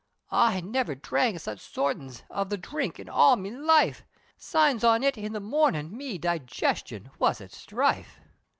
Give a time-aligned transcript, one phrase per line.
[0.31, 4.03] I never drank such sortin's, of The drink, in all me life,
[4.35, 8.19] Signs on it, in the mornin', me Digestion, was at strife!